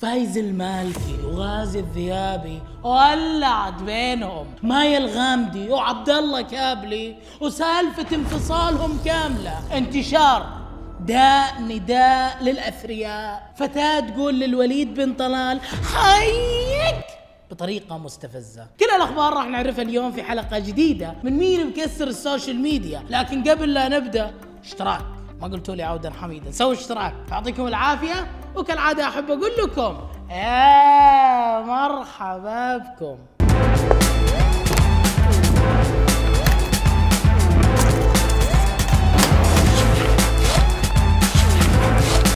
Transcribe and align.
فايز 0.00 0.38
المالكي 0.38 1.16
وغازي 1.24 1.80
الذيابي 1.80 2.62
ولعت 2.82 3.82
بينهم. 3.82 4.46
ماي 4.62 4.96
الغامدي 4.98 5.68
وعبد 5.68 6.10
الله 6.10 6.42
كابلي 6.42 7.16
وسالفة 7.40 8.16
انفصالهم 8.16 8.98
كاملة. 9.04 9.76
انتشار 9.76 10.60
داء 11.00 11.60
نداء 11.62 12.42
للأثرياء. 12.42 13.52
فتاة 13.56 14.00
تقول 14.00 14.40
للوليد 14.40 14.94
بن 14.94 15.14
طلال 15.14 15.60
حيك! 15.60 17.04
بطريقة 17.50 17.98
مستفزة. 17.98 18.66
كل 18.80 18.96
الأخبار 18.96 19.32
راح 19.32 19.46
نعرفها 19.46 19.82
اليوم 19.82 20.12
في 20.12 20.22
حلقة 20.22 20.58
جديدة 20.58 21.14
من 21.22 21.32
مين 21.32 21.66
مكسر 21.66 22.08
ال 22.08 22.15
social 22.15 22.56
media. 22.56 23.02
لكن 23.10 23.44
قبل 23.44 23.74
لا 23.74 23.88
نبدأ 23.88 24.30
اشتراك. 24.64 25.04
ما 25.40 25.48
قلتوا 25.48 25.74
لي 25.74 25.82
عودا 25.82 26.10
حميدا. 26.10 26.50
سووا 26.50 26.72
اشتراك. 26.72 27.14
يعطيكم 27.30 27.66
العافية 27.66 28.26
وكالعادة 28.56 29.08
أحب 29.08 29.30
أقول 29.30 29.50
لكم 29.64 29.96
يا 30.30 31.60
مرحبا 31.60 32.76
بكم. 32.76 33.16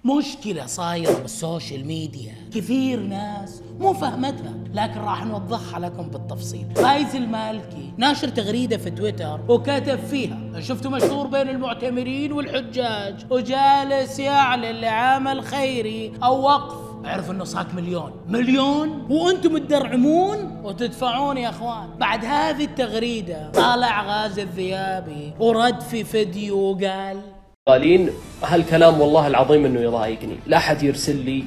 مشكلة 0.05 0.67
صايرة 0.67 1.13
بال 1.13 1.31
social 1.31 1.87
media. 1.87 2.35
كثير 2.55 3.01
ناس 3.01 3.63
مو 3.79 3.93
فهمتها 3.93 4.54
لكن 4.75 5.01
راح 5.01 5.25
نوضحها 5.25 5.81
لكم 5.81 6.03
بالتفصيل. 6.03 6.67
فايز 6.77 7.17
المالكي 7.17 7.93
ناشر 7.97 8.29
تغريدة 8.29 8.77
في 8.77 8.91
تويتر 8.91 9.41
وكتب 9.49 9.99
فيها 9.99 10.39
شفتوا 10.61 10.91
مشهور 10.91 11.27
بين 11.27 11.49
المعتمرين 11.49 12.33
والحجاج 12.33 13.15
وجالس 13.31 14.19
يعلن 14.19 14.81
لعمل 14.81 15.43
خيري 15.43 16.13
أو 16.23 16.43
وقف. 16.43 17.07
اعرف 17.07 17.31
إنه 17.31 17.45
صاك 17.45 17.75
مليون. 17.75 18.13
مليون؟ 18.29 19.07
وأنتم 19.11 19.59
تدرعمون؟ 19.59 20.61
وتدفعون 20.65 21.37
يا 21.37 21.49
أخوان. 21.49 21.89
بعد 21.99 22.25
هذه 22.25 22.65
التغريدة 22.65 23.51
طالع 23.51 24.03
غازي 24.03 24.43
الذيابي 24.43 25.33
ورد 25.39 25.81
في 25.81 26.05
فيديو 26.05 26.59
وقال 26.59 27.21
قالين 27.69 28.11
هالكلام 28.45 29.01
والله 29.01 29.27
العظيم 29.27 29.65
إنه 29.65 29.81
يضايقني. 29.81 30.37
لا 30.47 30.57
أحد 30.57 30.83
يرسل 30.83 31.17
لي 31.17 31.45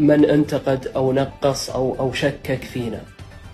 من 0.00 0.24
انتقد 0.24 0.88
أو 0.96 1.12
نقص 1.12 1.70
أو 1.70 1.96
أو 2.00 2.12
شكك 2.12 2.64
فينا. 2.64 3.00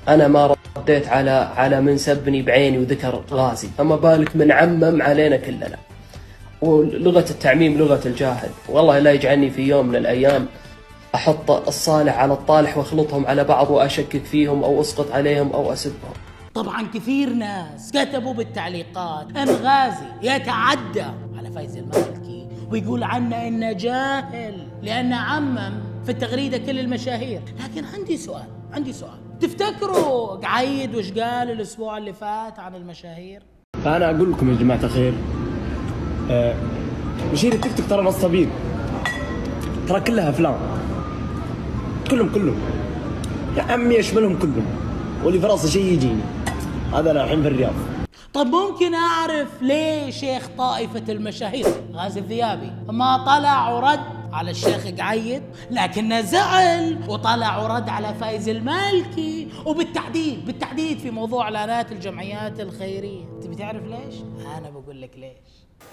أنا 0.09 0.29
ما 0.29 0.57
رديت 0.77 1.09
على 1.09 1.31
على 1.57 1.81
من 1.81 1.99
سبني 1.99 2.43
بعيني 2.43 2.79
وذكر 2.79 3.25
غازي. 3.31 3.69
فما 3.79 3.97
بالك 3.97 4.37
من 4.37 4.53
عمم 4.53 5.03
علينا 5.03 5.37
كلنا. 5.37 5.79
ولغة 6.63 7.27
التعميم 7.31 7.79
لغة 7.79 8.01
الجاهل. 8.07 8.51
والله 8.69 8.99
لا 8.99 9.13
يجعلني 9.13 9.51
في 9.51 9.63
يوم 9.63 9.87
من 9.87 9.97
الأيام 9.97 10.47
أحط 11.15 11.51
الصالح 11.51 12.19
على 12.19 12.33
الطالح 12.33 12.79
وأخلطهم 12.79 13.27
على 13.27 13.45
بعض 13.45 13.71
وأشكك 13.71 14.25
فيهم 14.25 14.65
أو 14.65 14.81
أسقط 14.81 15.13
عليهم 15.13 15.53
أو 15.53 15.73
أسبهم. 15.73 16.13
طبعا 16.55 16.87
كثير 16.95 17.29
ناس 17.31 17.93
كتبوا 17.93 18.35
بالتعليقات 18.35 19.37
أن 19.37 19.49
غازي 19.49 20.07
يتعدى 20.23 21.05
على 21.39 21.51
فايز 21.55 21.77
المالكي 21.77 22.49
ويقول 22.71 23.03
عنه 23.03 23.49
إنه 23.49 23.73
جاهل 23.73 24.69
لأنه 24.83 25.17
عمم 25.17 25.73
في 26.07 26.13
التغريدة 26.13 26.59
كل 26.59 26.79
المشاهير. 26.79 27.41
لكن 27.65 27.85
عندي 27.85 28.17
سؤال 28.17 28.47
عندي 28.73 28.93
سؤال. 28.93 29.19
تفتكروا 29.41 30.37
قعيد 30.37 30.95
وش 30.95 31.13
قال 31.13 31.51
الأسبوع 31.51 31.99
اللي 31.99 32.13
فات 32.13 32.59
عن 32.59 32.75
المشاهير؟ 32.75 33.43
فانا 33.85 34.11
أقول 34.11 34.33
لكم 34.33 34.51
يا 34.51 34.55
جماعة 34.55 34.85
الخير 34.85 35.15
آه 36.31 36.55
مشير 37.33 37.53
التيك 37.53 37.77
توك 37.77 37.87
ترى 37.91 38.03
نصابين. 38.03 38.51
ترى 39.89 40.01
كلها 40.01 40.31
أفلام. 40.31 40.57
كلهم 42.11 42.29
كلهم. 42.35 42.59
يا 43.57 43.63
عمي 43.63 43.95
يشملهم 43.95 44.39
كلهم. 44.39 44.67
واللي 45.25 45.41
في 45.41 45.47
راسه 45.47 45.69
شيء 45.69 45.93
يجيني. 45.93 46.23
هذا 46.95 47.11
أنا 47.11 47.25
الحين 47.25 47.43
في 47.43 47.49
الرياض. 47.49 47.73
طب 48.35 48.47
ممكن 48.47 48.95
أعرف 48.95 49.63
ليه 49.63 50.11
شيخ 50.11 50.49
طائفة 50.59 51.03
المشاهير؟ 51.09 51.67
غازي 51.93 52.21
الذيابي. 52.21 52.71
ما 52.89 53.17
طلع 53.17 53.71
ورد 53.71 54.16
على 54.33 54.51
الشيخ 54.51 54.87
قعيد 54.99 55.43
لكنه 55.71 56.21
زعل 56.21 56.99
وطلع 57.09 57.63
ورد 57.63 57.89
على 57.89 58.15
فايز 58.15 58.49
المالكي. 58.49 59.49
وبالتحديد 59.67 60.47
بالتحديد 60.47 60.99
في 60.99 61.11
موضوع 61.11 61.45
إعلانات 61.45 61.93
الجمعيات 61.93 62.61
الخيرية. 62.61 63.25
تبي 63.43 63.55
تعرف 63.57 63.83
ليش؟ 63.83 64.15
أنا 64.59 64.71
بقول 64.71 65.03
لك 65.03 65.11
ليش. 65.17 65.37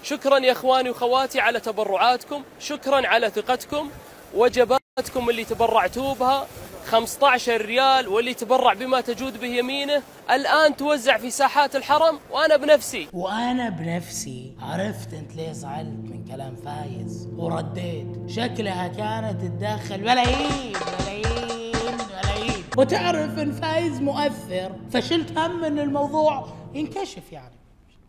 شكرا 0.02 0.38
يا 0.38 0.52
إخواني 0.52 0.90
وأخواتي 0.90 1.40
على 1.40 1.60
تبرعاتكم 1.60 2.42
شكرا 2.60 3.06
على 3.06 3.30
ثقتكم 3.30 3.88
وجباتكم 4.34 5.30
اللي 5.30 5.44
تبرعتوا 5.44 6.14
بها 6.14 6.46
15 6.84 7.60
ريال 7.66 8.08
واللي 8.08 8.34
تبرع 8.34 8.74
بما 8.74 9.00
تجود 9.00 9.40
به 9.40 9.46
يمينه 9.46 10.02
الآن 10.30 10.76
توزع 10.76 11.18
في 11.18 11.30
ساحات 11.30 11.76
الحرم 11.76 12.18
وأنا 12.30 12.56
بنفسي. 12.56 13.08
وأنا 13.12 13.68
بنفسي 13.68 14.56
عرفت 14.60 15.14
أنت 15.14 15.34
ليه 15.36 15.52
زعلت 15.52 15.88
من 15.88 16.24
كلام 16.30 16.56
فايز 16.56 17.28
ورديت. 17.36 18.06
شكلها 18.26 18.88
كانت 18.88 19.42
تتدخل. 19.42 20.00
ملايين 20.00 20.76
ملايين 21.00 21.96
ملايين. 22.10 22.64
وتعرف 22.76 23.38
أن 23.38 23.52
فايز 23.52 24.00
مؤثر 24.00 24.72
فشلت 24.92 25.38
هم 25.38 25.64
إن 25.64 25.78
الموضوع 25.78 26.48
ينكشف 26.74 27.32
يعني. 27.32 27.54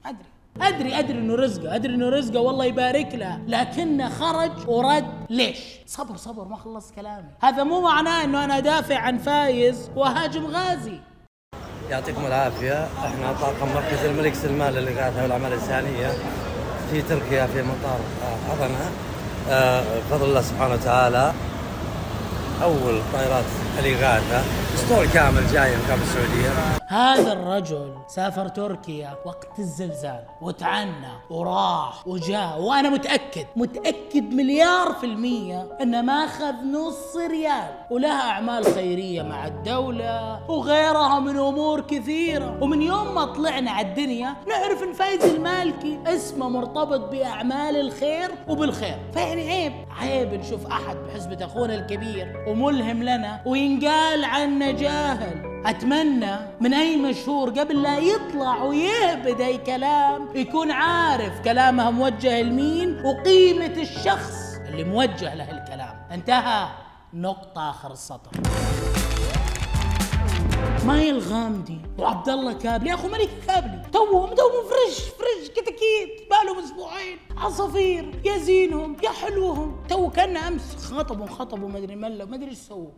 أدري. 0.06 0.35
أدري 0.62 1.00
أدري 1.00 1.18
إنه 1.18 1.36
رزقه 1.36 1.76
أدري 1.76 1.96
إنه 1.96 2.10
رزقه 2.10 2.40
والله 2.40 2.66
يبارك 2.66 3.10
له 3.16 3.40
لكنه 3.48 4.10
خرج 4.10 4.52
ورد. 4.68 5.06
ليش؟ 5.30 5.58
صبر 5.86 6.18
صبر 6.18 6.46
ما 6.46 6.56
خلصت 6.56 6.96
كلامي. 6.96 7.28
هذا 7.42 7.64
مو 7.64 7.82
معناه 7.82 8.24
إنه 8.24 8.44
أنا 8.44 8.58
ادافع 8.58 8.98
عن 8.98 9.18
فايز 9.18 9.90
واهاجم 9.96 10.46
غازي. 10.46 11.00
يعطيكم 11.90 12.26
العافية. 12.26 12.88
إحنا 13.06 13.34
طاقم 13.42 13.74
مركز 13.76 14.06
الملك 14.06 14.34
سلمان 14.34 14.74
للإغاثة 14.74 15.22
والأعمال 15.24 15.54
الإنسانية 15.54 16.08
في 16.92 17.02
تركيا 17.02 17.48
في 17.48 17.62
مطار 17.62 18.00
أضنا 18.52 18.90
آه، 19.50 19.84
بفضل 20.00 20.26
الله 20.26 20.42
سبحانه 20.42 20.74
وتعالى. 20.74 21.34
أول 22.64 23.02
طائرات 23.14 23.46
الإغاثة 23.80 24.44
أسطول 24.76 25.08
كامل 25.08 25.48
جاي 25.54 25.76
من 25.76 25.86
كامل 25.88 26.02
السعودية. 26.02 26.85
هذا 26.88 27.34
الرجل 27.34 27.94
سافر 28.08 28.48
تركيا 28.48 29.16
وقت 29.26 29.60
الزلزال 29.60 30.24
وتعنى 30.42 31.08
وراح 31.30 32.08
وجاء 32.08 32.62
وأنا 32.62 32.90
متأكد 32.90 33.46
متأكد 33.56 34.34
مليار 34.34 34.94
في 34.94 35.06
المية 35.06 35.78
انه 35.82 36.02
ما 36.02 36.26
أخذ 36.26 36.54
نص 36.54 37.16
ريال 37.30 37.72
ولها 37.92 38.30
أعمال 38.30 38.66
خيرية 38.66 39.22
مع 39.22 39.48
الدولة 39.48 40.50
وغيرها 40.50 41.20
من 41.20 41.38
أمور 41.38 41.82
كثيرة. 41.82 42.58
ومن 42.62 42.82
يوم 42.82 43.16
ما 43.16 43.26
طلعنا 43.26 43.72
على 43.72 43.88
الدنيا 43.88 44.36
نعرف 44.48 44.84
إن 44.84 44.94
فايز 44.94 45.24
المالكي 45.24 46.00
اسمه 46.08 46.50
مرتبط 46.50 47.00
بأعمال 47.00 47.76
الخير 47.76 48.32
وبالخير. 48.48 48.98
فيعني 49.14 49.52
عيب 49.52 49.74
عيب 50.00 50.34
نشوف 50.34 50.68
أحد 50.68 50.96
بحسبة 50.96 51.46
أخونا 51.46 51.76
الكبير 51.76 52.44
وملهم 52.48 53.04
لنا 53.04 53.42
وينقال 53.46 54.26
عنه 54.26 54.72
جاهل. 54.72 55.55
أتمنى 55.66 56.36
من 56.62 56.74
أي 56.74 56.98
مشهور 56.98 57.50
قبل 57.50 57.84
لا 57.84 57.98
يطلع 57.98 58.64
ويهبد 58.64 59.42
اي 59.42 59.58
كلام 59.58 60.28
يكون 60.36 60.72
عارف 60.72 61.42
كلامه 61.42 61.92
موجه 61.92 62.42
لمين 62.42 63.06
وقيمة 63.06 63.82
الشخص 63.82 64.56
اللي 64.68 64.84
موجه 64.84 65.36
له 65.36 65.52
الكلام. 65.52 66.08
انتهى 66.12 66.68
نقطة 67.14 67.70
آخر 67.70 67.92
السطر. 67.92 68.32
ماي 70.86 71.10
الغامدي 71.10 71.78
وعبد 72.00 72.30
الله 72.30 72.54
كابلي 72.54 72.90
يا 72.90 72.96
أخو 72.96 73.08
ملك 73.08 73.30
كابلي. 73.48 73.82
توهم 73.94 74.36
توهم 74.36 74.70
fresh 74.70 75.00
fresh 75.00 75.50
كتاكيت 75.50 76.30
بالهم 76.30 76.60
أسبوعين. 76.64 77.18
عصافير 77.38 78.22
يا 78.26 78.38
زينهم 78.38 78.98
يا 79.04 79.10
حلوهم. 79.10 79.84
تو 79.90 80.10
كان 80.10 80.38
أمس 80.38 80.76
خطبوا 80.76 81.28
خطبوا 81.28 81.70
ما 81.70 81.78
أدري 81.78 81.96
ملكوا 81.96 82.26
ما 82.26 82.36
أدري 82.36 82.50
إيش 82.50 82.58
سووا 82.58 82.92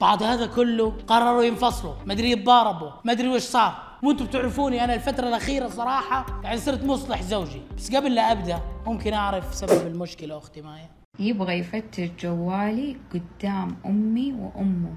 بعد 0.00 0.22
هذا 0.22 0.46
كله 0.46 0.92
قرروا 1.06 1.42
ينفصلوا. 1.42 1.94
ما 2.06 2.12
أدري 2.12 2.30
يتضاربوا 2.30 2.90
ما 3.04 3.12
أدري 3.12 3.28
وش 3.28 3.42
صار. 3.42 3.98
وأنتم 4.02 4.24
بتعرفوني 4.24 4.84
أنا 4.84 4.94
الفترة 4.94 5.28
الأخيرة 5.28 5.68
صراحة 5.68 6.26
يعني 6.42 6.58
صرت 6.58 6.84
مصلح 6.84 7.22
زوجي. 7.22 7.62
بس 7.76 7.96
قبل 7.96 8.14
لا 8.14 8.32
أبدأ 8.32 8.60
ممكن 8.86 9.12
أعرف 9.12 9.54
سبب 9.54 9.86
المشكلة 9.86 10.38
أختي 10.38 10.62
مايا 10.62 11.03
يبغى 11.18 11.58
يفتش 11.58 12.10
جوالي 12.20 12.96
قدام 13.14 13.76
أمي 13.86 14.32
وأمه. 14.32 14.94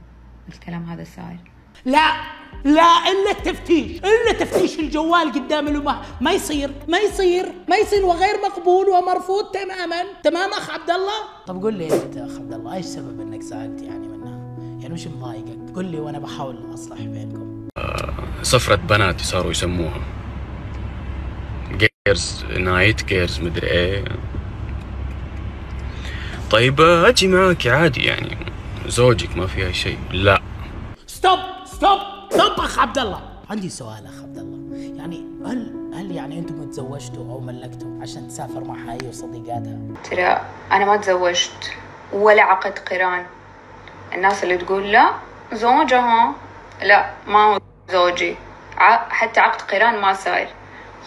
الكلام 0.54 0.84
هذا 0.84 1.04
صاير. 1.04 1.40
لا 1.86 2.14
لا 2.66 3.12
إلا 3.12 3.32
التفتيش 3.32 4.00
إلا 4.00 4.32
تفتيش 4.40 4.80
الجوال 4.80 5.32
قدام 5.32 5.68
الامه 5.68 6.02
ما 6.22 6.32
يصير 6.32 6.72
ما 6.88 6.98
يصير 6.98 7.46
ما 7.70 7.76
يصير 7.76 8.06
وغير 8.06 8.36
مقبول 8.50 8.88
ومرفوض 8.90 9.46
تماما. 9.52 10.04
تمام 10.24 10.50
أخ 10.50 10.70
عبد 10.70 10.90
الله 10.90 11.46
طب 11.48 11.62
قول 11.62 11.74
لي 11.74 12.04
أنت 12.04 12.18
أخ 12.18 12.36
عبد 12.36 12.54
الله 12.54 12.74
إيش 12.74 12.86
سبب 12.86 13.22
إنك 13.22 13.42
زعلت 13.42 13.82
يعني 13.82 14.08
منها؟ 14.08 14.58
يعني 14.82 14.94
وش 14.94 15.08
مضايقك؟ 15.08 15.76
قول 15.76 15.86
لي 15.86 16.00
وأنا 16.00 16.20
بحاول 16.20 16.74
أصلح 16.74 17.02
بينكم. 17.02 17.68
سفرة 18.44 18.76
بنات 18.76 19.22
صاروا 19.22 19.52
يسموها. 19.52 20.02
girls 22.08 22.46
night 22.60 23.06
girls 23.06 23.40
مدري 23.40 23.68
إيه. 23.68 24.04
طيب 26.52 26.82
أجي 26.82 27.28
معك 27.28 27.68
عادي 27.68 28.04
يعني. 28.06 28.38
زوجك 28.88 29.38
ما 29.38 29.48
فيها 29.48 29.72
شيء. 29.72 29.98
لا. 30.12 30.42
stop 31.08 31.40
stop 31.66 32.00
stop 32.32 32.52
أخ 32.60 32.80
عبد 32.80 32.98
الله 32.98 33.22
عندي 33.50 33.70
سؤال 33.70 34.06
أخ 34.06 34.22
عبد 34.22 34.38
الله 34.38 34.78
يعني 34.98 35.26
هل 35.46 35.74
هل 35.96 36.12
يعني 36.12 36.40
أنتم 36.40 36.70
تزوجتوا 36.70 37.32
أو 37.34 37.40
ملكتوا 37.40 38.02
عشان 38.02 38.28
تسافر 38.28 38.64
معها 38.64 38.94
هي 38.94 39.08
وصديقاتها؟ 39.10 39.78
ترى 40.12 40.42
أنا 40.72 40.86
ما 40.86 40.98
تزوجت 40.98 41.72
ولا 42.14 42.44
عقد 42.44 42.80
قران. 42.80 43.26
الناس 44.14 44.44
اللي 44.44 44.58
تقول 44.58 44.92
لا 44.92 45.12
زوجها. 45.54 46.34
لا 46.84 47.14
ما 47.28 47.40
هو 47.54 47.60
زوجي. 47.92 48.36
ع- 48.78 49.10
حتى 49.10 49.40
عقد 49.40 49.62
قران 49.62 50.02
ما 50.02 50.14
صاير. 50.14 50.48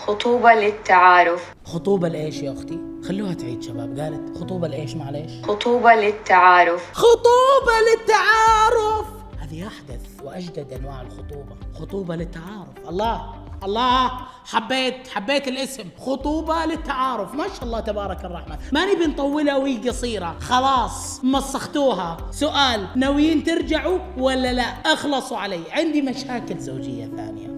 خطوبة 0.07 0.55
للتعارف. 0.55 1.53
خطوبة 1.65 2.09
لإيش 2.09 2.43
يا 2.43 2.53
أختي؟ 2.53 2.79
خلوها 3.09 3.35
تعيد 3.35 3.63
شباب. 3.63 3.99
قالت 3.99 4.39
خطوبة 4.39 4.69
لإيش؟ 4.69 4.95
معليش؟ 4.95 5.33
خطوبة 5.45 5.95
للتعارف. 5.95 6.91
خطوبة 6.93 7.73
للتعارف. 7.91 9.07
هذه 9.39 9.67
أحدث 9.67 10.01
وأجدد 10.25 10.73
أنواع 10.73 11.03
الخطوبة. 11.03 11.57
خطوبة 11.81 12.17
للتعارف. 12.17 12.89
الله 12.89 13.35
الله. 13.65 14.11
حبيت 14.45 15.09
حبيت 15.09 15.49
الاسم. 15.49 15.85
خطوبة 16.01 16.65
للتعارف. 16.65 17.35
ما 17.35 17.49
شاء 17.49 17.65
الله 17.65 17.81
تبارك 17.81 18.25
الرحمن. 18.25 18.57
ما 18.73 18.95
نبي 18.95 19.07
نطولها 19.07 19.57
وهي 19.57 19.89
قصيرة. 19.89 20.37
خلاص 20.41 21.25
مسختوها 21.25 22.17
سؤال 22.31 22.87
ناويين 22.97 23.45
ترجعوا 23.45 23.99
ولا 24.19 24.53
لا؟ 24.53 24.63
أخلصوا 24.63 25.37
علي. 25.39 25.63
عندي 25.71 26.03
مشاكل 26.03 26.59
زوجية 26.59 27.05
ثانية. 27.05 27.49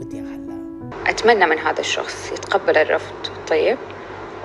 ودي 0.00 0.20
أحلها 0.20 0.56
أتمنى 1.06 1.46
من 1.46 1.58
هذا 1.58 1.80
الشخص 1.80 2.32
يتقبل 2.32 2.76
الرفض. 2.76 3.14
طيب؟ 3.48 3.78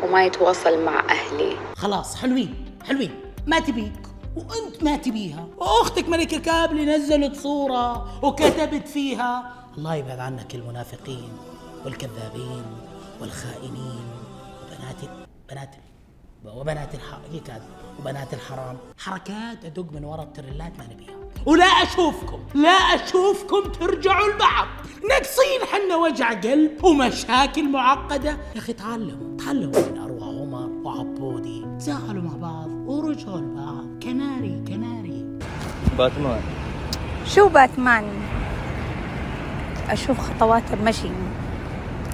وما 0.03 0.25
يتواصل 0.25 0.85
مع 0.85 0.99
أهلي. 1.09 1.57
خلاص 1.75 2.15
حلوين 2.15 2.77
حلوين. 2.83 3.11
ما 3.47 3.59
تبيك 3.59 4.07
وأنت 4.35 4.83
ما 4.83 4.97
تبيها. 4.97 5.47
وأختك 5.57 6.09
ملك 6.09 6.33
الكابلي 6.33 6.85
نزلت 6.85 7.35
صورة 7.35 8.25
وكتبت 8.25 8.87
فيها. 8.87 9.53
الله 9.77 9.95
يبعد 9.95 10.19
عنك 10.19 10.55
المنافقين 10.55 11.29
والكذابين 11.85 12.65
والخائنين. 13.21 14.05
وبنات 14.63 15.01
بنات 15.49 15.75
وبنات 16.45 16.95
الحرام 16.95 17.21
وبنات 17.99 18.33
الحرام. 18.33 18.77
حركات 18.97 19.65
أدق 19.65 19.91
من 19.91 20.05
ورا 20.05 20.23
التريلات 20.23 20.71
ما 20.77 20.87
نبيها. 20.93 21.20
ولا 21.45 21.65
أشوفكم 21.65 22.39
لا 22.55 22.69
أشوفكم 22.69 23.61
ترجعوا 23.79 24.33
لبعض. 24.33 24.67
ناقصين 25.09 25.61
حنا 25.71 25.95
وجع 25.95 26.33
قلب 26.33 26.83
ومشاكل 26.83 27.69
معقدة. 27.69 28.29
يا 28.29 28.59
أخي 28.59 28.73
تعلموا 28.73 29.37
تعلموا 29.37 29.91
من 29.91 29.97
أروى 29.97 30.23
عمر 30.23 30.69
وعبودي. 30.83 31.65
تزاعلوا 31.79 32.23
مع 32.23 32.35
بعض 32.35 32.69
ورجعوا 32.69 33.39
لبعض. 33.39 34.03
كناري 34.03 34.63
كناري. 34.67 35.39
باتمان. 35.97 36.41
شو 37.25 37.49
باتمان؟ 37.49 38.05
أشوف 39.89 40.19
خطواته 40.19 40.75
بمشي. 40.75 41.09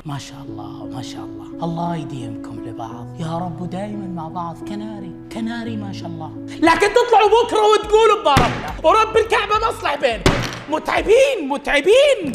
ما 0.06 0.18
شاء 0.18 0.42
الله 0.50 0.86
ما 0.86 1.02
شاء 1.02 1.24
الله. 1.26 1.47
الله 1.64 1.96
يديمكم 1.96 2.66
لبعض. 2.66 3.08
يا 3.20 3.38
رب 3.38 3.70
دائما 3.70 4.08
مع 4.08 4.28
بعض. 4.28 4.58
كناري 4.70 5.12
كناري 5.32 5.78
ما 5.78 5.94
شاء 5.94 6.08
الله. 6.10 6.32
لكن 6.48 6.88
تطلعوا 6.94 7.30
بكرة 7.44 7.62
وتقولوا 7.74 8.22
بضربنا 8.22 8.74
ورب 8.84 9.18
الكعبة 9.18 9.68
مصلح 9.68 9.96
بينكم. 9.96 10.32
متعبين 10.70 11.50
متعبين. 11.50 12.32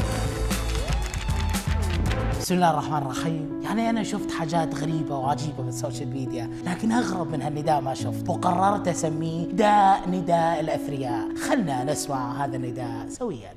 بسم 2.41 2.55
الله 2.55 2.71
الرحمن 2.71 2.99
الرحيم. 2.99 3.61
يعني 3.65 3.91
أنا 3.91 4.03
شفت 4.03 4.31
حاجات 4.31 4.75
غريبة 4.75 5.17
وعجيبة 5.17 5.63
بالسوشيال 5.63 6.09
ميديا 6.09 6.51
لكن 6.67 6.93
أغرب 6.93 7.31
من 7.31 7.43
هالنداء 7.43 7.81
ما 7.81 7.95
شفت. 7.95 8.29
وقررت 8.29 8.89
أسميه 8.89 9.47
داء 9.47 10.09
نداء 10.09 10.61
الأثرياء. 10.61 11.29
خلنا 11.49 11.85
نسمع 11.85 12.45
هذا 12.45 12.57
النداء 12.57 13.09
سويا. 13.09 13.55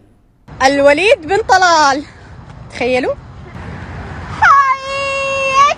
الوليد 0.63 1.27
بن 1.27 1.37
طلال. 1.37 2.05
تخيلوا 2.69 3.13
حيك 4.41 5.77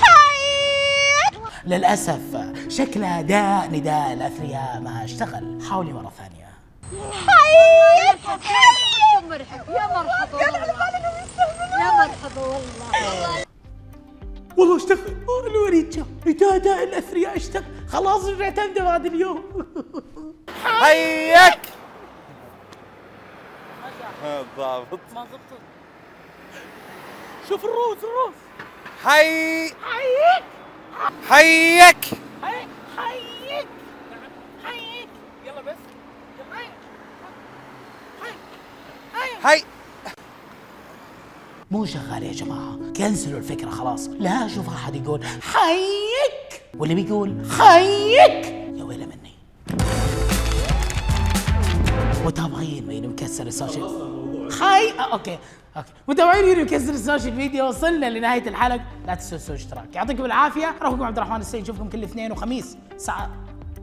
حيك 0.00 1.38
للأسف 1.66 2.20
شكلها 2.68 3.20
داء 3.22 3.68
نداء 3.70 4.12
الأثرياء 4.12 4.80
ما 4.80 5.04
اشتغل. 5.04 5.62
حاولي 5.70 5.92
مرة 5.92 6.12
ثانية. 6.18 6.48
حيك 7.12 8.20
مرحبا 9.30 9.72
يا 9.72 9.86
مرحبا 9.86 10.38
يا 10.42 12.06
مرحبا 12.06 12.40
والله 12.40 13.44
والله 14.56 14.76
اشتغل 14.76 15.16
الوريد 15.46 15.90
جاء 15.90 16.06
نداء 16.26 16.58
داء 16.58 16.84
الأثرياء 16.84 17.36
اشتغل. 17.36 17.64
خلاص 17.88 18.24
رجعت 18.24 18.58
أندم 18.58 18.86
هذا 18.86 19.08
اليوم. 19.08 19.42
حيك 20.64 21.58
ضابط 24.56 25.00
ما 25.14 25.24
ضبطت 25.24 25.60
شوف 27.48 27.64
الروس 27.64 27.98
الروس 27.98 28.34
حي! 29.04 29.68
حيك 29.68 30.44
حيك. 31.28 32.04
حيك 32.42 33.68
حيك 34.64 35.08
يلا 35.46 35.62
بس 35.62 35.76
حي. 39.42 39.64
مو 41.70 41.84
شغال 41.86 42.22
يا 42.22 42.32
جماعة. 42.32 42.78
كنسلوا 42.96 43.38
الفكرة 43.38 43.70
خلاص. 43.70 44.08
لا 44.08 44.46
أشوف 44.46 44.68
أحد 44.68 44.94
يقول 44.94 45.24
حيك. 45.24 46.62
واللي 46.78 46.94
بيقول 46.94 47.42
حيك. 47.58 48.46
يا 48.76 48.84
ويلة 48.84 49.06
مني. 49.06 49.34
متابعين 52.24 52.86
مين 52.86 53.08
مكسر 53.08 53.46
السوشيال 53.46 54.21
حي 54.60 54.90
آه، 54.98 55.12
okay. 55.12 55.38
okay. 55.76 55.92
متابعين 56.08 56.44
مين 56.44 56.64
مكسر 56.64 56.92
ال 56.92 56.98
social 56.98 57.34
media 57.34 57.62
وصلنا 57.64 58.10
لنهاية 58.10 58.48
الحلقة. 58.48 58.80
لا 59.06 59.14
تنسوا 59.14 59.38
تسووا 59.38 59.56
اشتراك. 59.56 59.94
يعطيكم 59.96 60.24
العافية. 60.24 60.74
اخوكم 60.82 61.02
عبد 61.02 61.18
الرحمن 61.18 61.40
السيد. 61.40 61.62
نشوفكم 61.62 61.88
كل 61.88 62.02
اثنين 62.04 62.32
وخميس 62.32 62.76
الساعة 62.94 63.30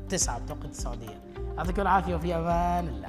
9 0.10 0.40
بتوقيت 0.40 0.72
السعودية. 0.72 1.22
يعطيكم 1.58 1.82
العافية 1.82 2.16
وفي 2.16 2.36
أمان 2.36 2.88
الله. 2.88 3.08